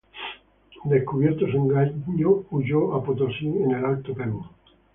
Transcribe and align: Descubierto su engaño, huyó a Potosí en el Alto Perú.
Descubierto 0.85 1.45
su 1.45 1.57
engaño, 1.57 2.03
huyó 2.49 2.95
a 2.95 3.03
Potosí 3.03 3.45
en 3.45 3.69
el 3.69 3.85
Alto 3.85 4.15
Perú. 4.15 4.43